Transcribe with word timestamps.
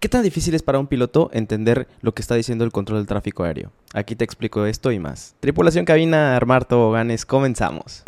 ¿Qué 0.00 0.08
tan 0.08 0.22
difícil 0.22 0.54
es 0.54 0.62
para 0.62 0.78
un 0.78 0.86
piloto 0.86 1.28
entender 1.32 1.88
lo 2.02 2.14
que 2.14 2.22
está 2.22 2.36
diciendo 2.36 2.64
el 2.64 2.70
control 2.70 3.00
del 3.00 3.08
tráfico 3.08 3.42
aéreo? 3.42 3.72
Aquí 3.92 4.14
te 4.14 4.24
explico 4.24 4.64
esto 4.64 4.92
y 4.92 5.00
más. 5.00 5.34
Tripulación 5.40 5.84
cabina, 5.84 6.36
armar 6.36 6.64
toboganes, 6.66 7.26
comenzamos. 7.26 8.04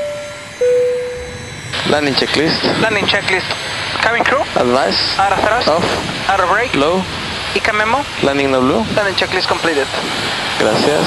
Landing 1.91 2.15
checklist. 2.15 2.63
Landing 2.81 3.07
checklist. 3.07 3.47
Cabin 4.05 4.23
crew. 4.23 4.39
Advice. 4.55 5.21
Out 5.21 5.33
of 5.33 5.41
thrust. 5.41 5.67
Off. 5.67 6.31
Out 6.31 6.39
of 6.39 6.49
brake. 6.49 6.73
Low. 6.77 7.03
ICA 7.57 7.73
memo. 7.73 7.99
Landing 8.23 8.53
no 8.53 8.61
blue. 8.61 8.85
Landing 8.95 9.17
checklist 9.17 9.49
completed. 9.49 9.89
Gracias. 10.61 11.03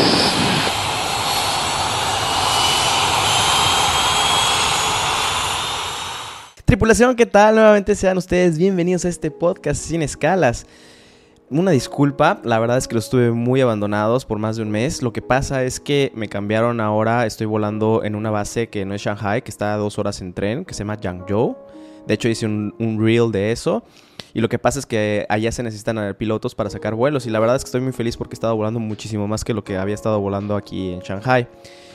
Tripulación, 6.74 7.16
¿qué 7.16 7.28
tal? 7.28 7.54
Nuevamente 7.54 7.94
sean 7.94 8.18
ustedes 8.18 8.58
bienvenidos 8.58 9.06
a 9.06 9.10
este 9.10 9.30
podcast 9.30 9.80
sin 9.80 10.02
escalas. 10.02 10.66
Una 11.52 11.70
disculpa, 11.70 12.42
la 12.44 12.58
verdad 12.58 12.80
es 12.80 12.88
que 12.88 12.96
los 12.96 13.12
tuve 13.12 13.30
muy 13.30 13.62
abandonados 13.62 14.26
por 14.26 14.40
más 14.40 14.56
de 14.56 14.64
un 14.64 14.72
mes. 14.72 15.04
Lo 15.04 15.14
que 15.14 15.22
pasa 15.22 15.64
es 15.64 15.80
que 15.80 16.12
me 16.16 16.30
cambiaron 16.30 16.82
ahora, 16.82 17.28
estoy 17.28 17.46
volando 17.46 18.04
en 18.04 18.16
una 18.16 18.32
base 18.32 18.70
que 18.70 18.86
no 18.86 18.96
es 18.96 19.04
Shanghai, 19.04 19.44
que 19.44 19.52
está 19.52 19.78
dos 19.78 20.00
horas 20.00 20.20
en 20.22 20.34
tren, 20.34 20.66
que 20.66 20.74
se 20.74 20.80
llama 20.80 21.00
Yangzhou. 21.00 21.56
De 22.08 22.16
hecho 22.16 22.28
hice 22.28 22.48
un, 22.48 22.74
un 22.80 23.00
reel 23.00 23.32
de 23.32 23.52
eso. 23.52 23.84
Y 24.34 24.42
lo 24.42 24.50
que 24.50 24.58
pasa 24.58 24.80
es 24.80 24.88
que 24.88 25.28
allá 25.30 25.52
se 25.52 25.62
necesitan 25.62 26.16
pilotos 26.16 26.56
para 26.56 26.72
sacar 26.72 26.96
vuelos. 26.96 27.28
Y 27.28 27.30
la 27.30 27.40
verdad 27.40 27.56
es 27.56 27.64
que 27.64 27.68
estoy 27.68 27.82
muy 27.82 27.94
feliz 27.94 28.18
porque 28.18 28.34
he 28.34 28.38
estado 28.38 28.56
volando 28.56 28.80
muchísimo 28.80 29.28
más 29.28 29.44
que 29.44 29.54
lo 29.54 29.64
que 29.64 29.78
había 29.78 29.94
estado 29.94 30.20
volando 30.20 30.56
aquí 30.56 30.94
en 30.94 31.02
Shanghai 31.02 31.48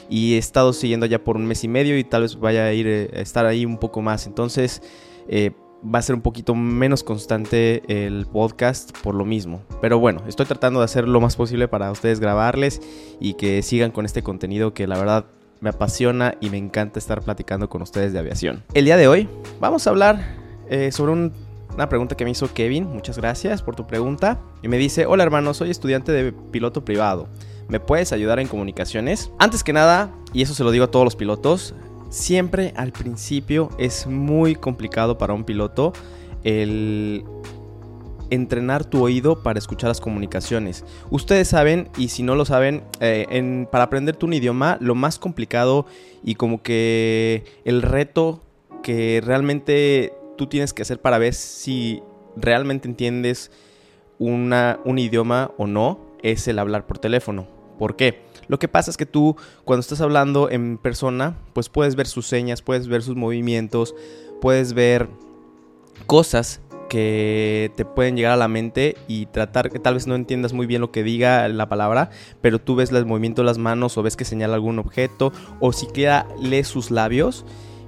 y 0.09 0.35
he 0.35 0.39
estado 0.39 0.73
siguiendo 0.73 1.07
ya 1.07 1.23
por 1.23 1.37
un 1.37 1.47
mes 1.47 1.65
y 1.65 1.69
medio 1.69 1.99
y 1.99 2.05
tal 2.05 2.23
vez 2.23 2.39
vaya 2.39 2.65
a 2.65 2.73
ir 2.73 2.87
eh, 2.87 3.11
a 3.15 3.21
estar 3.21 3.47
ahí 3.47 3.65
un 3.65 3.79
poco 3.79 4.03
más. 4.03 4.27
Entonces 4.27 4.83
eh, 5.29 5.53
va 5.85 5.99
a 5.99 6.03
ser 6.03 6.15
un 6.15 6.23
poquito 6.23 6.55
menos 6.55 7.05
constante 7.05 7.83
el 8.07 8.27
podcast 8.27 8.97
por 8.99 9.15
lo 9.15 9.25
mismo. 9.25 9.63
Pero 9.81 9.99
bueno, 9.99 10.23
estoy 10.27 10.47
tratando 10.47 10.81
de 10.81 10.85
hacer 10.85 11.07
lo 11.07 11.21
más 11.21 11.37
posible 11.37 11.69
para 11.69 11.91
ustedes 11.91 12.21
grabarles 12.21 12.81
y 13.21 13.35
que 13.35 13.63
sigan 13.63 13.91
con 13.91 14.05
este 14.05 14.23
contenido 14.23 14.75
que 14.75 14.87
la 14.87 14.99
verdad 14.99 15.27
me 15.61 15.71
apasiona 15.71 16.37
y 16.41 16.51
me 16.51 16.57
encanta 16.57 16.99
estar 16.99 17.23
platicando 17.23 17.69
con 17.69 17.83
ustedes 17.83 18.13
de 18.13 18.19
aviación. 18.19 18.65
El 18.75 18.85
día 18.85 18.97
de 18.97 19.09
hoy 19.09 19.29
vamos 19.61 19.87
a 19.87 19.91
hablar 19.91 20.37
eh, 20.69 20.93
sobre 20.93 21.13
una 21.13 21.89
pregunta 21.89 22.17
que 22.17 22.25
me 22.25 22.31
hizo 22.31 22.53
Kevin. 22.53 22.85
Muchas 22.85 23.19
gracias 23.19 23.63
por 23.63 23.77
tu 23.77 23.87
pregunta. 23.87 24.41
Y 24.63 24.69
me 24.69 24.79
dice, 24.79 25.07
hola 25.07 25.23
hermano, 25.25 25.55
soy 25.55 25.71
estudiante 25.71 26.13
de 26.13 26.33
piloto 26.33 26.85
privado. 26.85 27.29
¿Me 27.69 27.81
puedes 27.81 28.13
ayudar 28.13 28.41
en 28.41 28.49
comunicaciones? 28.49 29.31
Antes 29.39 29.63
que 29.63 29.75
nada, 29.75 30.11
y 30.33 30.41
eso 30.41 30.55
se 30.55 30.65
lo 30.65 30.71
digo 30.71 30.87
a 30.87 30.91
todos 30.91 31.05
los 31.05 31.17
pilotos, 31.17 31.75
siempre 32.09 32.73
al 32.77 32.93
principio 32.93 33.69
es 33.79 34.07
muy 34.07 34.55
complicado 34.55 35.19
para 35.19 35.35
un 35.35 35.45
piloto 35.45 35.93
el 36.45 37.25
entrenar 38.31 38.85
tu 38.87 39.03
oído 39.03 39.43
para 39.43 39.59
escuchar 39.59 39.89
las 39.89 40.01
comunicaciones. 40.01 40.85
Ustedes 41.11 41.49
saben, 41.49 41.91
y 41.99 42.09
si 42.09 42.23
no 42.23 42.35
lo 42.35 42.47
saben, 42.47 42.85
eh, 43.01 43.67
para 43.71 43.85
aprender 43.85 44.17
un 44.23 44.33
idioma, 44.33 44.79
lo 44.81 44.95
más 44.95 45.19
complicado 45.19 45.85
y 46.25 46.37
como 46.37 46.63
que 46.63 47.45
el 47.65 47.83
reto 47.83 48.43
que 48.83 49.21
realmente 49.23 50.15
tú 50.37 50.47
tienes 50.47 50.73
que 50.73 50.83
hacer 50.83 51.01
para 51.01 51.19
ver 51.19 51.35
si 51.35 52.03
realmente 52.37 52.89
entiendes 52.89 53.51
una, 54.19 54.81
un 54.85 54.99
idioma 54.99 55.51
o 55.59 55.67
no 55.67 56.01
es 56.23 56.49
el 56.49 56.59
hablar 56.59 56.87
por 56.87 56.99
teléfono. 56.99 57.58
¿Por 57.79 57.97
qué? 57.97 58.23
Lo 58.49 58.59
que 58.59 58.69
pasa 58.69 58.91
es 58.91 58.97
que 58.97 59.07
tú 59.07 59.37
cuando 59.65 59.81
estás 59.81 60.01
hablando 60.01 60.51
en 60.51 60.79
persona, 60.79 61.37
pues 61.53 61.69
puedes 61.69 61.97
ver 61.97 62.07
sus 62.07 62.27
señas, 62.27 62.63
puedes 62.63 62.89
ver 62.89 63.03
sus 63.03 63.17
movimientos, 63.17 63.95
puedes 64.41 64.73
ver 64.73 65.09
cosas 66.07 66.61
que 66.89 67.71
te 67.77 67.85
pueden 67.85 68.17
llegar 68.17 68.33
a 68.33 68.37
la 68.37 68.49
mente 68.49 68.97
y 69.07 69.27
tratar 69.27 69.71
que 69.71 69.79
tal 69.79 69.95
vez 69.95 70.07
no 70.07 70.15
entiendas 70.15 70.55
muy 70.55 70.67
bien 70.67 70.81
lo 70.81 70.91
que 70.91 71.03
diga 71.03 71.47
la 71.49 71.69
palabra, 71.69 72.11
pero 72.41 72.59
tú 72.59 72.77
ves 72.77 72.91
el 72.91 73.07
movimiento 73.07 73.43
de 73.43 73.47
las 73.47 73.59
manos 73.59 73.99
o 73.99 74.03
ves 74.03 74.17
que 74.17 74.25
señala 74.25 74.55
algún 74.55 74.79
objeto 74.79 75.33
o 75.61 75.73
siquiera 75.73 76.27
lees 76.41 76.67
sus 76.67 76.91
labios 76.91 77.45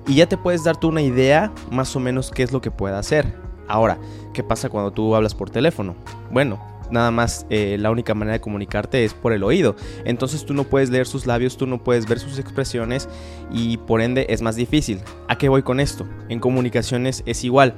y 0.06 0.16
ya 0.16 0.28
te 0.28 0.36
puedes 0.36 0.64
dar 0.64 0.78
tú 0.78 0.88
una 0.88 1.02
idea 1.02 1.52
más 1.70 1.96
o 1.96 2.00
menos 2.00 2.30
qué 2.30 2.42
es 2.42 2.52
lo 2.52 2.60
que 2.60 2.70
puede 2.70 2.96
hacer. 2.96 3.34
Ahora, 3.68 3.98
¿qué 4.34 4.42
pasa 4.42 4.68
cuando 4.68 4.90
tú 4.90 5.14
hablas 5.14 5.34
por 5.34 5.50
teléfono? 5.50 5.94
Bueno, 6.30 6.60
nada 6.90 7.10
más 7.10 7.46
eh, 7.50 7.76
la 7.78 7.90
única 7.90 8.14
manera 8.14 8.34
de 8.34 8.40
comunicarte 8.40 9.04
es 9.04 9.14
por 9.14 9.32
el 9.32 9.42
oído. 9.42 9.76
Entonces 10.04 10.44
tú 10.44 10.54
no 10.54 10.64
puedes 10.64 10.90
leer 10.90 11.06
sus 11.06 11.26
labios, 11.26 11.56
tú 11.56 11.66
no 11.66 11.82
puedes 11.82 12.06
ver 12.06 12.18
sus 12.18 12.38
expresiones 12.38 13.08
y 13.50 13.76
por 13.78 14.00
ende 14.00 14.26
es 14.28 14.42
más 14.42 14.56
difícil. 14.56 15.00
¿A 15.28 15.38
qué 15.38 15.48
voy 15.48 15.62
con 15.62 15.80
esto? 15.80 16.06
En 16.28 16.40
comunicaciones 16.40 17.22
es 17.26 17.44
igual. 17.44 17.74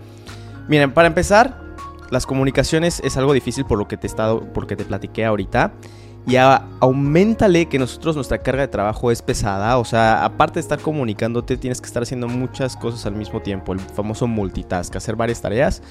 Miren, 0.69 0.93
para 0.93 1.09
empezar, 1.09 1.61
las 2.11 2.27
comunicaciones 2.27 3.01
es 3.05 3.17
algo 3.17 3.33
difícil 3.33 3.65
por 3.65 3.78
lo 3.78 3.89
que 3.89 3.97
te 3.97 4.06
he 4.06 4.11
estado, 4.11 4.53
porque 4.53 4.77
te 4.77 4.84
platiqué 4.84 5.25
ahorita. 5.25 5.72
Y 6.27 6.37
aumentale 6.37 7.67
que 7.67 7.81
nosotros 7.81 8.15
nuestra 8.15 8.39
carga 8.39 8.62
de 8.62 8.69
trabajo 8.69 9.11
es 9.11 9.22
pesada. 9.22 9.78
O 9.78 9.84
sea, 9.84 10.25
aparte 10.25 10.55
de 10.55 10.61
estar 10.61 10.78
comunicándote, 10.78 11.56
tienes 11.56 11.81
que 11.81 11.87
estar 11.87 12.05
haciendo 12.05 12.28
muchas 12.28 12.77
cosas 12.77 13.06
al 13.06 13.17
mismo 13.17 13.41
tiempo. 13.43 13.72
El 13.72 13.81
famoso 13.81 14.28
multitask, 14.28 14.95
hacer 14.95 15.17
varias 15.17 15.41
tareas. 15.41 15.83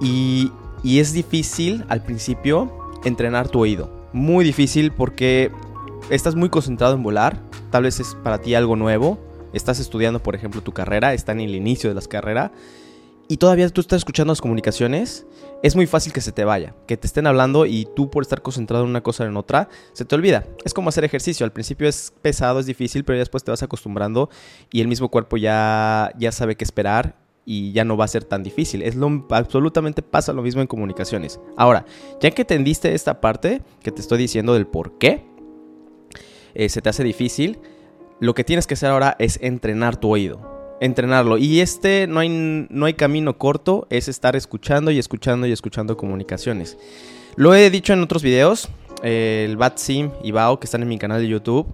Y 0.00 0.50
y 0.86 1.00
es 1.00 1.12
difícil 1.12 1.84
al 1.88 2.04
principio 2.04 2.70
entrenar 3.04 3.48
tu 3.48 3.58
oído. 3.58 3.90
Muy 4.12 4.44
difícil 4.44 4.92
porque 4.92 5.50
estás 6.10 6.36
muy 6.36 6.48
concentrado 6.48 6.94
en 6.94 7.02
volar. 7.02 7.42
Tal 7.72 7.82
vez 7.82 7.98
es 7.98 8.14
para 8.22 8.38
ti 8.38 8.54
algo 8.54 8.76
nuevo. 8.76 9.18
Estás 9.52 9.80
estudiando, 9.80 10.22
por 10.22 10.36
ejemplo, 10.36 10.60
tu 10.60 10.70
carrera. 10.70 11.12
Está 11.12 11.32
en 11.32 11.40
el 11.40 11.56
inicio 11.56 11.90
de 11.90 11.96
la 11.96 12.02
carrera. 12.02 12.52
Y 13.26 13.38
todavía 13.38 13.68
tú 13.70 13.80
estás 13.80 13.96
escuchando 13.96 14.30
las 14.30 14.40
comunicaciones. 14.40 15.26
Es 15.60 15.74
muy 15.74 15.88
fácil 15.88 16.12
que 16.12 16.20
se 16.20 16.30
te 16.30 16.44
vaya. 16.44 16.76
Que 16.86 16.96
te 16.96 17.08
estén 17.08 17.26
hablando 17.26 17.66
y 17.66 17.88
tú 17.96 18.08
por 18.08 18.22
estar 18.22 18.40
concentrado 18.40 18.84
en 18.84 18.90
una 18.90 19.02
cosa 19.02 19.24
o 19.24 19.26
en 19.26 19.36
otra, 19.36 19.68
se 19.92 20.04
te 20.04 20.14
olvida. 20.14 20.46
Es 20.64 20.72
como 20.72 20.90
hacer 20.90 21.02
ejercicio. 21.02 21.42
Al 21.42 21.52
principio 21.52 21.88
es 21.88 22.12
pesado, 22.22 22.60
es 22.60 22.66
difícil, 22.66 23.02
pero 23.02 23.18
después 23.18 23.42
te 23.42 23.50
vas 23.50 23.64
acostumbrando 23.64 24.30
y 24.70 24.82
el 24.82 24.86
mismo 24.86 25.08
cuerpo 25.08 25.36
ya, 25.36 26.12
ya 26.16 26.30
sabe 26.30 26.54
qué 26.54 26.62
esperar 26.62 27.25
y 27.46 27.72
ya 27.72 27.84
no 27.84 27.96
va 27.96 28.04
a 28.04 28.08
ser 28.08 28.24
tan 28.24 28.42
difícil. 28.42 28.82
Es 28.82 28.96
lo, 28.96 29.24
absolutamente 29.30 30.02
pasa 30.02 30.32
lo 30.32 30.42
mismo 30.42 30.60
en 30.60 30.66
comunicaciones. 30.66 31.40
Ahora, 31.56 31.86
ya 32.20 32.30
que 32.32 32.42
entendiste 32.42 32.92
esta 32.92 33.20
parte 33.20 33.62
que 33.82 33.92
te 33.92 34.02
estoy 34.02 34.18
diciendo 34.18 34.52
del 34.52 34.66
por 34.66 34.98
qué 34.98 35.24
eh, 36.54 36.68
se 36.68 36.82
te 36.82 36.88
hace 36.88 37.04
difícil, 37.04 37.58
lo 38.18 38.34
que 38.34 38.44
tienes 38.44 38.66
que 38.66 38.74
hacer 38.74 38.90
ahora 38.90 39.16
es 39.18 39.38
entrenar 39.40 39.96
tu 39.96 40.10
oído. 40.10 40.76
Entrenarlo. 40.80 41.38
Y 41.38 41.60
este 41.60 42.06
no 42.06 42.20
hay, 42.20 42.28
no 42.28 42.84
hay 42.84 42.94
camino 42.94 43.38
corto, 43.38 43.86
es 43.90 44.08
estar 44.08 44.36
escuchando 44.36 44.90
y 44.90 44.98
escuchando 44.98 45.46
y 45.46 45.52
escuchando 45.52 45.96
comunicaciones. 45.96 46.76
Lo 47.36 47.54
he 47.54 47.70
dicho 47.70 47.92
en 47.92 48.02
otros 48.02 48.22
videos, 48.22 48.68
el 49.02 49.56
Bat 49.56 49.78
Sim 49.78 50.10
y 50.22 50.32
Bao 50.32 50.58
que 50.58 50.64
están 50.64 50.82
en 50.82 50.88
mi 50.88 50.98
canal 50.98 51.20
de 51.20 51.28
YouTube. 51.28 51.66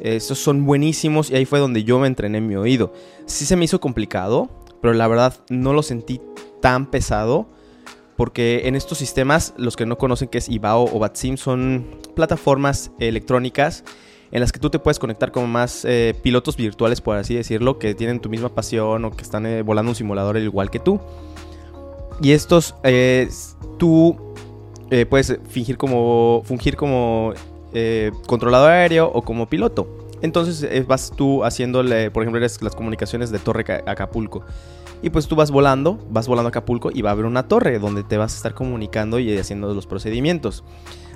Esos 0.00 0.38
son 0.38 0.64
buenísimos 0.64 1.30
y 1.30 1.36
ahí 1.36 1.44
fue 1.44 1.58
donde 1.58 1.84
yo 1.84 1.98
me 1.98 2.06
entrené 2.06 2.38
en 2.38 2.46
mi 2.46 2.56
oído. 2.56 2.94
Sí 3.26 3.44
se 3.44 3.54
me 3.54 3.66
hizo 3.66 3.80
complicado, 3.80 4.48
pero 4.80 4.94
la 4.94 5.08
verdad 5.08 5.34
no 5.48 5.72
lo 5.72 5.82
sentí 5.82 6.20
tan 6.60 6.90
pesado. 6.90 7.48
Porque 8.16 8.68
en 8.68 8.76
estos 8.76 8.98
sistemas, 8.98 9.54
los 9.56 9.76
que 9.76 9.86
no 9.86 9.96
conocen 9.96 10.28
qué 10.28 10.38
es 10.38 10.50
IBAO 10.50 10.94
o 10.94 10.98
BATSIM, 10.98 11.38
son 11.38 11.86
plataformas 12.14 12.90
electrónicas 12.98 13.82
en 14.32 14.40
las 14.40 14.52
que 14.52 14.60
tú 14.60 14.70
te 14.70 14.78
puedes 14.78 14.98
conectar 14.98 15.32
con 15.32 15.48
más 15.50 15.84
eh, 15.84 16.14
pilotos 16.22 16.56
virtuales, 16.56 17.00
por 17.00 17.16
así 17.16 17.34
decirlo, 17.34 17.78
que 17.78 17.94
tienen 17.94 18.20
tu 18.20 18.28
misma 18.28 18.50
pasión 18.50 19.04
o 19.04 19.10
que 19.10 19.22
están 19.22 19.46
eh, 19.46 19.62
volando 19.62 19.90
un 19.90 19.96
simulador 19.96 20.36
igual 20.38 20.70
que 20.70 20.78
tú. 20.78 21.00
Y 22.22 22.32
estos, 22.32 22.74
eh, 22.84 23.28
tú 23.78 24.34
puedes 25.08 25.38
fingir 25.48 25.78
como, 25.78 26.42
fungir 26.44 26.76
como 26.76 27.32
controlador 28.26 28.72
aéreo 28.72 29.10
o 29.10 29.22
como 29.22 29.48
piloto. 29.48 29.99
Entonces 30.22 30.62
eh, 30.62 30.84
vas 30.86 31.12
tú 31.16 31.44
haciéndole, 31.44 32.10
por 32.10 32.22
ejemplo, 32.22 32.38
eres 32.38 32.60
las 32.62 32.74
comunicaciones 32.74 33.30
de 33.30 33.38
Torre 33.38 33.64
Acapulco. 33.86 34.44
Y 35.02 35.10
pues 35.10 35.26
tú 35.26 35.34
vas 35.34 35.50
volando, 35.50 35.98
vas 36.10 36.28
volando 36.28 36.48
a 36.48 36.50
Acapulco 36.50 36.90
y 36.92 37.00
va 37.00 37.10
a 37.10 37.12
haber 37.12 37.24
una 37.24 37.48
torre 37.48 37.78
donde 37.78 38.02
te 38.02 38.18
vas 38.18 38.34
a 38.34 38.36
estar 38.36 38.52
comunicando 38.52 39.18
y 39.18 39.36
haciendo 39.38 39.72
los 39.72 39.86
procedimientos. 39.86 40.62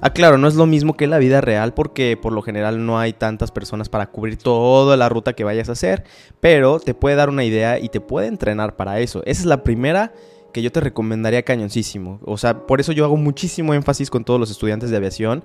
Ah, 0.00 0.10
claro, 0.10 0.38
no 0.38 0.48
es 0.48 0.54
lo 0.54 0.64
mismo 0.66 0.96
que 0.96 1.06
la 1.06 1.18
vida 1.18 1.42
real 1.42 1.74
porque 1.74 2.16
por 2.16 2.32
lo 2.32 2.40
general 2.40 2.84
no 2.86 2.98
hay 2.98 3.12
tantas 3.12 3.50
personas 3.50 3.90
para 3.90 4.06
cubrir 4.06 4.38
toda 4.38 4.96
la 4.96 5.10
ruta 5.10 5.34
que 5.34 5.44
vayas 5.44 5.68
a 5.68 5.72
hacer, 5.72 6.04
pero 6.40 6.80
te 6.80 6.94
puede 6.94 7.16
dar 7.16 7.28
una 7.28 7.44
idea 7.44 7.78
y 7.78 7.90
te 7.90 8.00
puede 8.00 8.28
entrenar 8.28 8.74
para 8.76 9.00
eso. 9.00 9.22
Esa 9.26 9.42
es 9.42 9.46
la 9.46 9.62
primera 9.62 10.12
que 10.52 10.62
yo 10.62 10.72
te 10.72 10.80
recomendaría 10.80 11.42
cañoncísimo. 11.42 12.20
O 12.24 12.38
sea, 12.38 12.66
por 12.66 12.80
eso 12.80 12.92
yo 12.92 13.04
hago 13.04 13.16
muchísimo 13.16 13.74
énfasis 13.74 14.08
con 14.08 14.24
todos 14.24 14.40
los 14.40 14.50
estudiantes 14.50 14.90
de 14.90 14.96
aviación 14.96 15.44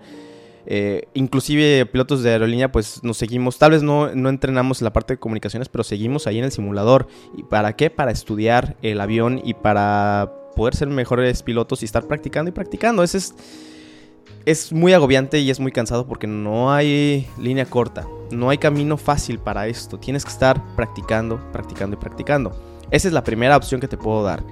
eh, 0.72 1.08
inclusive 1.16 1.88
pilotos 1.88 2.22
de 2.22 2.30
aerolínea, 2.30 2.72
pues 2.72 3.04
nos 3.04 3.18
seguimos, 3.18 3.58
tal 3.58 3.72
vez 3.72 3.82
no, 3.82 4.14
no 4.14 4.30
entrenamos 4.30 4.80
en 4.82 4.86
la 4.86 4.94
parte 4.94 5.16
de 5.16 5.20
comunicaciones, 5.20 5.68
pero 5.68 5.84
seguimos 5.84 6.28
ahí 6.28 6.38
en 6.38 6.46
el 6.46 6.52
simulador. 6.52 7.08
¿Y 7.36 7.42
para 7.42 7.76
qué? 7.76 7.90
Para 7.90 8.12
estudiar 8.12 8.78
el 8.84 9.02
avión 9.02 9.42
y 9.44 9.56
para 9.56 10.32
poder 10.56 10.76
ser 10.76 10.88
mejores 10.88 11.42
pilotos 11.42 11.82
y 11.82 11.86
estar 11.86 12.06
practicando 12.06 12.50
y 12.50 12.52
practicando. 12.52 13.02
Ese 13.02 13.18
es, 13.18 13.34
es 14.46 14.72
muy 14.72 14.94
agobiante 14.94 15.40
y 15.40 15.50
es 15.50 15.60
muy 15.60 15.72
cansado 15.72 16.06
porque 16.06 16.28
no 16.28 16.72
hay 16.72 17.28
línea 17.40 17.66
corta, 17.66 18.08
no 18.30 18.52
hay 18.52 18.60
camino 18.60 18.96
fácil 18.98 19.40
para 19.40 19.66
esto. 19.66 19.98
Tienes 19.98 20.24
que 20.24 20.32
estar 20.32 20.64
practicando, 20.76 21.40
practicando 21.52 21.98
y 21.98 22.00
practicando. 22.00 22.52
Esa 22.92 23.08
es 23.08 23.14
la 23.16 23.24
primera 23.24 23.58
opción 23.58 23.82
que 23.82 23.88
te 23.88 23.98
puedo 23.98 24.22
dar. 24.22 24.44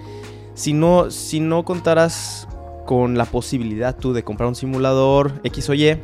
Si 0.56 0.74
no, 0.74 1.12
si 1.12 1.40
no 1.40 1.64
contaras 1.64 2.48
con 2.88 3.18
la 3.18 3.26
posibilidad 3.26 3.96
tú 3.96 4.14
de 4.14 4.24
comprar 4.24 4.48
un 4.48 4.56
simulador 4.56 5.34
X 5.44 5.70
o 5.70 5.76
Y, 5.76 6.00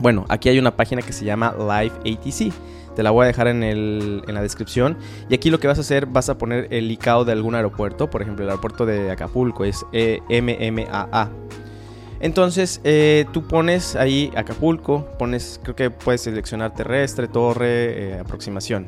bueno, 0.00 0.24
aquí 0.28 0.48
hay 0.48 0.58
una 0.58 0.76
página 0.76 1.02
que 1.02 1.12
se 1.12 1.24
llama 1.24 1.54
Live 1.58 1.92
ATC. 1.98 2.54
Te 2.94 3.02
la 3.02 3.10
voy 3.10 3.24
a 3.24 3.26
dejar 3.26 3.48
en, 3.48 3.64
el, 3.64 4.22
en, 4.26 4.34
la 4.34 4.40
descripción. 4.40 4.96
Y 5.28 5.34
aquí 5.34 5.50
lo 5.50 5.58
que 5.58 5.66
vas 5.66 5.78
a 5.78 5.80
hacer, 5.80 6.06
vas 6.06 6.28
a 6.28 6.38
poner 6.38 6.68
el 6.70 6.90
ICAO 6.90 7.24
de 7.24 7.32
algún 7.32 7.56
aeropuerto. 7.56 8.08
Por 8.08 8.22
ejemplo, 8.22 8.44
el 8.44 8.50
aeropuerto 8.50 8.86
de 8.86 9.10
Acapulco 9.10 9.64
es 9.64 9.84
e 9.92 10.20
MMAA. 10.30 11.30
Entonces, 12.20 12.80
eh, 12.84 13.26
tú 13.32 13.48
pones 13.48 13.96
ahí 13.96 14.32
Acapulco, 14.36 15.08
pones, 15.18 15.60
creo 15.62 15.74
que 15.74 15.90
puedes 15.90 16.20
seleccionar 16.20 16.72
terrestre, 16.74 17.26
torre, 17.26 18.12
eh, 18.12 18.18
aproximación. 18.20 18.86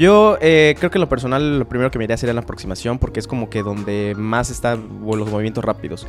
Yo 0.00 0.38
eh, 0.40 0.76
creo 0.78 0.90
que 0.90 0.96
en 0.96 1.02
lo 1.02 1.10
personal 1.10 1.58
lo 1.58 1.68
primero 1.68 1.90
que 1.90 1.98
me 1.98 2.04
iría 2.04 2.16
sería 2.16 2.32
la 2.32 2.40
aproximación 2.40 2.98
porque 2.98 3.20
es 3.20 3.26
como 3.26 3.50
que 3.50 3.62
donde 3.62 4.14
más 4.16 4.48
están 4.48 5.02
los 5.04 5.30
movimientos 5.30 5.62
rápidos. 5.62 6.06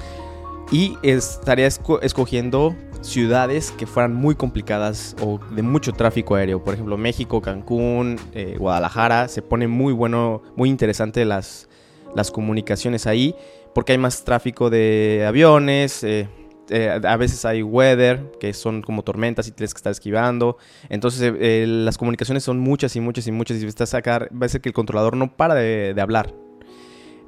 Y 0.72 0.98
estaría 1.04 1.68
escogiendo 1.68 2.74
ciudades 3.02 3.72
que 3.72 3.86
fueran 3.86 4.14
muy 4.14 4.36
complicadas 4.36 5.18
o 5.22 5.42
de 5.54 5.62
mucho 5.62 5.92
tráfico 5.92 6.36
aéreo. 6.36 6.64
Por 6.64 6.76
ejemplo, 6.76 6.96
México, 6.96 7.42
Cancún, 7.42 8.18
eh, 8.32 8.56
Guadalajara. 8.58 9.28
Se 9.28 9.42
pone 9.42 9.68
muy 9.68 9.92
bueno, 9.92 10.42
muy 10.56 10.70
interesante 10.70 11.26
las, 11.26 11.68
las 12.16 12.32
comunicaciones 12.32 13.08
ahí 13.08 13.36
porque 13.76 13.92
hay 13.92 13.98
más 13.98 14.24
tráfico 14.24 14.70
de 14.70 15.26
aviones. 15.28 16.02
Eh, 16.06 16.30
eh, 16.70 17.00
a 17.04 17.18
veces 17.18 17.44
hay 17.46 17.64
weather, 17.64 18.32
que 18.40 18.54
son 18.54 18.82
como 18.82 19.04
tormentas 19.04 19.48
y 19.48 19.52
tienes 19.52 19.74
que 19.74 19.80
estar 19.80 19.92
esquivando. 19.92 20.58
Entonces 20.90 21.34
las 21.68 21.98
comunicaciones 21.98 22.44
son 22.44 22.60
muchas 22.60 22.96
y 22.96 23.02
muchas 23.02 23.28
y 23.28 23.32
muchas 23.32 23.62
y 23.62 23.66
estás 23.66 23.90
a 23.90 23.98
sacar, 23.98 24.30
va 24.32 24.46
a 24.46 24.50
ser 24.50 24.62
que 24.62 24.70
el 24.70 24.74
controlador 24.74 25.18
no 25.18 25.36
para 25.36 25.56
de, 25.56 25.96
hablar. 26.00 26.34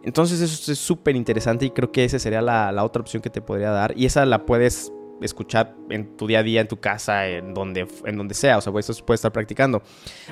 Entonces 0.04 0.42
eso 0.42 0.72
es 0.72 0.78
súper 0.80 1.16
interesante 1.16 1.66
y 1.66 1.72
creo 1.72 1.92
que 1.92 2.04
esa 2.04 2.20
sería 2.20 2.42
la, 2.42 2.84
otra 2.84 3.02
opción 3.02 3.22
que 3.22 3.30
te 3.30 3.42
podría 3.42 3.72
dar. 3.72 3.94
Y 3.98 4.06
esa 4.06 4.26
la 4.26 4.46
puedes 4.46 4.92
escuchar 5.22 5.76
en 5.90 6.18
tu 6.18 6.28
día 6.28 6.40
a 6.40 6.44
día, 6.44 6.62
en 6.62 6.68
tu 6.68 6.78
casa, 6.78 7.28
en 7.28 7.54
donde, 7.54 7.88
en 8.06 8.18
donde 8.18 8.34
sea. 8.34 8.58
O 8.58 8.62
sea, 8.62 8.72
pues, 8.72 8.90
eso 8.90 9.06
puede 9.06 9.16
estar 9.16 9.32
practicando. 9.32 9.82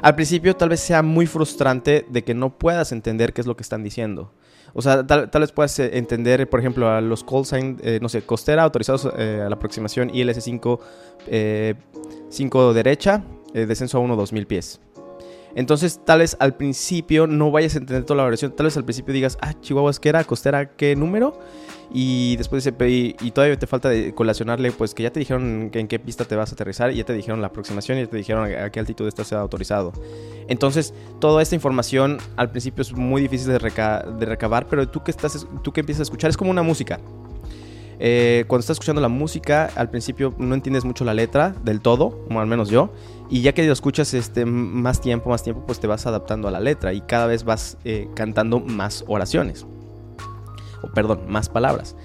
Al 0.02 0.16
principio 0.16 0.56
tal 0.56 0.70
vez 0.70 0.82
sea 0.82 1.02
muy 1.02 1.26
frustrante 1.26 2.06
de 2.10 2.24
que 2.24 2.34
no 2.34 2.58
puedas 2.58 2.92
entender 2.92 3.34
qué 3.34 3.42
es 3.42 3.48
lo 3.48 3.56
que 3.56 3.64
están 3.64 3.84
diciendo. 3.84 4.34
O 4.74 4.82
sea, 4.82 5.06
tal, 5.06 5.28
vez 5.28 5.52
puedas 5.52 5.78
eh, 5.80 5.98
entender, 5.98 6.50
por 6.50 6.60
ejemplo, 6.60 6.90
a 6.90 7.02
los 7.02 7.24
call 7.24 7.46
sign, 7.46 7.78
eh, 7.84 8.00
no 8.02 8.10
sé, 8.10 8.22
costera 8.22 8.64
autorizados 8.64 9.10
eh, 9.18 9.42
a 9.46 9.50
la 9.50 9.56
aproximación 9.56 10.10
ILS5 10.10 10.80
5 12.30 12.74
derecha, 12.74 13.24
descenso 13.54 13.98
a 13.98 14.02
1 14.02 14.16
2000 14.16 14.46
pies. 14.48 14.80
Entonces, 15.56 16.00
tal 16.06 16.20
vez 16.20 16.38
al 16.40 16.56
principio 16.56 17.28
no 17.28 17.52
vayas 17.52 17.76
a 17.76 17.80
entender 17.80 18.04
toda 18.04 18.18
la 18.18 18.24
variación. 18.24 18.52
Tal 18.56 18.66
vez 18.66 18.78
al 18.78 18.84
principio 18.84 19.14
digas, 19.14 19.38
ah, 19.42 19.54
Chihuahua, 19.60 19.92
¿qué 20.00 20.10
era? 20.10 20.24
¿Costera 20.24 20.76
qué 20.76 20.96
número? 20.96 21.40
Y 21.94 22.38
después 22.38 22.64
dice, 22.64 22.76
y, 22.88 23.16
y 23.22 23.32
todavía 23.32 23.60
te 23.60 23.68
falta 23.68 23.90
de 23.90 24.14
colacionarle, 24.14 24.72
pues 24.72 24.94
que 24.94 25.04
ya 25.04 25.12
te 25.12 25.20
dijeron 25.20 25.70
en 25.74 25.88
qué 25.88 26.00
pista 26.00 26.24
te 26.24 26.38
vas 26.38 26.52
a 26.52 26.54
aterrizar, 26.54 26.92
y 26.92 26.96
ya 26.96 27.04
te 27.04 27.14
dijeron 27.14 27.42
la 27.42 27.48
aproximación, 27.48 27.98
y 27.98 28.02
ya 28.02 28.08
te 28.08 28.16
dijeron 28.16 28.46
a, 28.46 28.70
qué 28.70 28.80
altitud 28.80 29.08
estás 29.08 29.34
autorizado. 29.34 29.92
Entonces, 30.48 30.94
toda 31.20 31.42
esta 31.42 31.56
información 31.56 32.18
al 32.38 32.50
principio 32.50 32.82
es 32.82 32.94
muy 32.94 33.22
difícil 33.22 33.50
de, 33.50 33.60
de 33.60 34.26
recabar, 34.26 34.68
pero 34.68 34.88
tú 34.88 35.04
que, 35.04 35.12
estás, 35.12 35.46
tú 35.64 35.74
que 35.74 35.82
empiezas 35.82 36.02
a 36.02 36.04
escuchar 36.04 36.30
es 36.30 36.38
como 36.38 36.52
una 36.52 36.64
música. 36.64 37.00
Eh, 38.04 38.46
cuando 38.48 38.62
estás 38.62 38.76
escuchando 38.76 39.00
la 39.00 39.10
música, 39.10 39.70
al 39.76 39.92
principio 39.92 40.34
no 40.40 40.56
entiendes 40.56 40.86
mucho 40.86 41.06
la 41.06 41.14
letra 41.14 41.54
del 41.64 41.82
todo, 41.82 42.26
o 42.32 42.40
al 42.40 42.48
menos 42.48 42.70
yo, 42.70 42.92
y 43.30 43.44
ya 43.44 43.54
que 43.54 43.64
lo 43.64 43.72
escuchas 43.72 44.16
este, 44.16 44.44
más 44.44 45.02
tiempo, 45.02 45.30
más 45.30 45.44
tiempo, 45.44 45.64
pues 45.68 45.80
te 45.80 45.86
vas 45.86 46.08
adaptando 46.08 46.48
a 46.48 46.52
la 46.52 46.60
letra 46.60 46.94
y 46.94 47.02
cada 47.02 47.28
vez 47.28 47.44
vas 47.44 47.78
eh, 47.86 48.10
cantando 48.16 48.60
más 48.60 49.04
oraciones, 49.08 49.68
o 50.82 50.88
perdón, 50.96 51.26
más 51.28 51.48
palabras. 51.48 51.96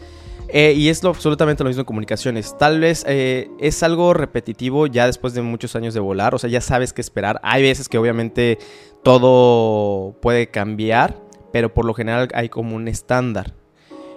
Eh, 0.49 0.75
y 0.77 0.91
es 0.91 1.03
lo, 1.03 1.09
absolutamente 1.09 1.65
lo 1.65 1.69
mismo 1.69 1.81
en 1.81 1.87
comunicaciones. 1.87 2.57
Tal 2.59 2.79
vez 2.79 3.03
es 3.07 3.83
algo 3.83 4.13
repetitivo 4.13 4.87
ya 4.87 5.07
después 5.07 5.33
de 5.33 5.41
muchos 5.41 5.77
años 5.77 5.95
de 5.95 6.01
volar, 6.01 6.35
o 6.35 6.39
sea, 6.39 6.51
ya 6.51 6.61
sabes 6.61 6.93
qué 6.93 7.01
esperar. 7.01 7.41
Hay 7.43 7.63
veces 7.63 7.89
que 7.89 7.97
obviamente 7.97 8.59
todo 9.03 10.13
puede 10.21 10.51
cambiar, 10.51 11.17
pero 11.55 11.73
por 11.73 11.87
lo 11.87 11.95
general 11.95 12.29
hay 12.35 12.51
como 12.51 12.77
un 12.77 12.87
estándar. 12.87 13.55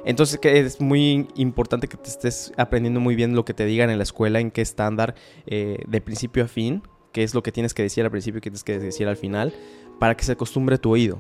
Entonces 0.06 0.40
que 0.40 0.60
es 0.60 0.80
muy 0.80 1.28
importante 1.36 1.88
que 1.88 1.98
te 1.98 2.10
estés 2.10 2.52
aprendiendo 2.58 3.00
muy 3.00 3.16
bien 3.16 3.36
lo 3.36 3.46
que 3.46 3.54
te 3.54 3.66
digan 3.66 3.90
en 3.90 3.98
la 3.98 4.04
escuela, 4.04 4.40
en 4.40 4.52
qué 4.52 4.62
estándar, 4.62 5.16
eh, 5.46 5.80
de 5.88 6.02
principio 6.02 6.44
a 6.44 6.48
fin, 6.48 6.82
qué 7.12 7.24
es 7.24 7.34
lo 7.34 7.44
que 7.44 7.52
tienes 7.52 7.74
que 7.74 7.84
decir 7.84 8.04
al 8.04 8.12
principio 8.12 8.40
y 8.40 8.42
qué 8.42 8.50
tienes 8.50 8.64
que 8.64 8.80
decir 8.80 9.08
al 9.08 9.18
final, 9.18 9.54
para 10.00 10.16
que 10.16 10.24
se 10.24 10.34
acostumbre 10.34 10.78
tu 10.78 10.92
oído. 10.92 11.20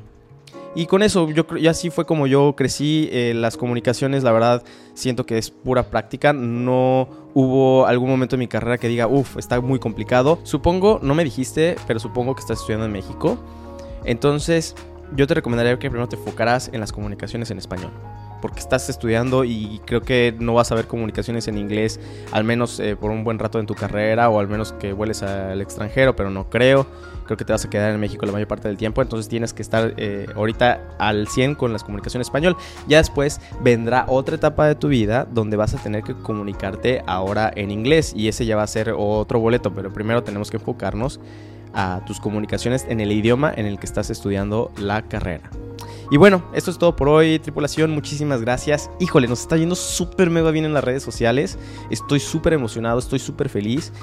Y 0.75 0.85
con 0.85 1.01
eso, 1.01 1.29
yo 1.31 1.45
así 1.69 1.89
fue 1.89 2.05
como 2.05 2.27
yo 2.27 2.55
crecí. 2.55 3.09
Eh, 3.11 3.33
las 3.35 3.57
comunicaciones, 3.57 4.23
la 4.23 4.31
verdad, 4.31 4.63
siento 4.93 5.25
que 5.25 5.37
es 5.37 5.49
pura 5.49 5.89
práctica. 5.89 6.31
No 6.31 7.09
hubo 7.33 7.87
algún 7.87 8.09
momento 8.09 8.35
en 8.35 8.39
mi 8.39 8.47
carrera 8.47 8.77
que 8.77 8.87
diga, 8.87 9.07
uff, 9.07 9.37
está 9.37 9.59
muy 9.61 9.79
complicado. 9.79 10.39
Supongo, 10.43 10.99
no 11.01 11.15
me 11.15 11.23
dijiste, 11.23 11.75
pero 11.87 11.99
supongo 11.99 12.35
que 12.35 12.41
estás 12.41 12.59
estudiando 12.59 12.85
en 12.85 12.91
México. 12.91 13.39
Entonces, 14.05 14.75
yo 15.15 15.25
te 15.25 15.33
recomendaría 15.33 15.77
que 15.79 15.89
primero 15.89 16.07
te 16.07 16.17
enfocaras 16.17 16.69
en 16.71 16.79
las 16.79 16.91
comunicaciones 16.91 17.49
en 17.49 17.57
español 17.57 17.91
porque 18.41 18.59
estás 18.59 18.89
estudiando 18.89 19.43
y 19.43 19.81
creo 19.85 20.01
que 20.01 20.35
no 20.39 20.53
vas 20.53 20.71
a 20.71 20.75
ver 20.75 20.87
comunicaciones 20.87 21.47
en 21.47 21.57
inglés, 21.57 21.99
al 22.31 22.43
menos 22.43 22.79
eh, 22.79 22.95
por 22.95 23.11
un 23.11 23.23
buen 23.23 23.39
rato 23.39 23.59
en 23.59 23.65
tu 23.65 23.75
carrera 23.75 24.29
o 24.29 24.39
al 24.39 24.47
menos 24.47 24.73
que 24.73 24.93
vueles 24.93 25.23
al 25.23 25.61
extranjero, 25.61 26.15
pero 26.15 26.29
no 26.29 26.49
creo. 26.49 26.87
Creo 27.25 27.37
que 27.37 27.45
te 27.45 27.53
vas 27.53 27.63
a 27.63 27.69
quedar 27.69 27.93
en 27.93 27.99
México 27.99 28.25
la 28.25 28.31
mayor 28.31 28.47
parte 28.47 28.67
del 28.67 28.77
tiempo, 28.77 29.03
entonces 29.03 29.29
tienes 29.29 29.53
que 29.53 29.61
estar 29.61 29.93
eh, 29.97 30.25
ahorita 30.35 30.95
al 30.97 31.27
100 31.27 31.53
con 31.53 31.71
las 31.71 31.83
comunicaciones 31.83 32.27
español. 32.27 32.57
Ya 32.87 32.97
después 32.97 33.39
vendrá 33.61 34.05
otra 34.07 34.35
etapa 34.35 34.65
de 34.65 34.73
tu 34.73 34.87
vida 34.87 35.27
donde 35.31 35.55
vas 35.55 35.75
a 35.75 35.77
tener 35.77 36.03
que 36.03 36.15
comunicarte 36.15 37.03
ahora 37.05 37.51
en 37.55 37.69
inglés 37.69 38.13
y 38.15 38.29
ese 38.29 38.47
ya 38.47 38.55
va 38.55 38.63
a 38.63 38.67
ser 38.67 38.95
otro 38.97 39.39
boleto, 39.39 39.71
pero 39.73 39.93
primero 39.93 40.23
tenemos 40.23 40.49
que 40.49 40.57
enfocarnos 40.57 41.19
a 41.73 42.01
tus 42.07 42.19
comunicaciones 42.19 42.85
en 42.89 42.99
el 42.99 43.11
idioma 43.11 43.53
en 43.55 43.67
el 43.67 43.77
que 43.79 43.85
estás 43.85 44.09
estudiando 44.09 44.71
la 44.77 45.03
carrera. 45.03 45.51
Y 46.11 46.17
bueno, 46.17 46.43
esto 46.53 46.71
es 46.71 46.79
todo 46.79 46.95
por 46.95 47.07
hoy, 47.07 47.37
tripulación. 47.37 47.91
Muchísimas 47.91 48.41
gracias. 48.41 48.89
Híjole, 48.99 49.27
nos 49.27 49.41
está 49.41 49.57
yendo 49.57 49.75
súper 49.75 50.31
mega 50.31 50.49
bien 50.49 50.65
en 50.65 50.73
las 50.73 50.83
redes 50.83 51.03
sociales. 51.03 51.59
Estoy 51.91 52.19
súper 52.19 52.53
emocionado, 52.53 52.97
estoy 52.97 53.19
súper 53.19 53.47
feliz. 53.47 53.93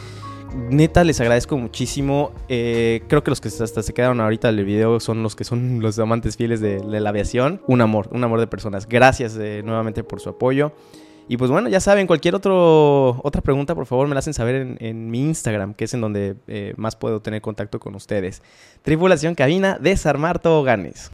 Neta, 0.70 1.02
les 1.02 1.20
agradezco 1.20 1.56
muchísimo. 1.58 2.30
Eh, 2.48 3.02
creo 3.08 3.24
que 3.24 3.30
los 3.30 3.40
que 3.40 3.48
hasta 3.48 3.82
se 3.82 3.92
quedaron 3.92 4.20
ahorita 4.20 4.52
del 4.52 4.64
video 4.64 5.00
son 5.00 5.22
los 5.24 5.34
que 5.34 5.42
son 5.42 5.80
los 5.82 5.98
amantes 5.98 6.36
fieles 6.36 6.60
de, 6.60 6.80
la 6.84 7.08
aviación. 7.08 7.60
Un 7.66 7.80
amor, 7.80 8.08
un 8.12 8.22
amor 8.22 8.38
de 8.38 8.46
personas. 8.46 8.88
Gracias 8.88 9.36
eh, 9.36 9.62
nuevamente 9.64 10.04
por 10.04 10.20
su 10.20 10.28
apoyo. 10.28 10.72
Y 11.28 11.38
pues 11.38 11.50
bueno, 11.50 11.68
ya 11.68 11.80
saben, 11.80 12.06
cualquier 12.06 12.36
otro, 12.36 13.20
otra 13.24 13.42
pregunta, 13.42 13.74
por 13.74 13.86
favor, 13.86 14.06
me 14.06 14.14
la 14.14 14.20
hacen 14.20 14.32
saber 14.32 14.76
en, 14.78 15.10
mi 15.10 15.20
Instagram, 15.22 15.74
que 15.74 15.86
es 15.86 15.94
en 15.94 16.00
donde 16.00 16.36
eh, 16.46 16.72
más 16.76 16.94
puedo 16.94 17.20
tener 17.20 17.42
contacto 17.42 17.80
con 17.80 17.96
ustedes. 17.96 18.42
Tripulación 18.82 19.34
Cabina, 19.34 19.76
desarmar 19.80 20.38
toboganes. 20.38 21.02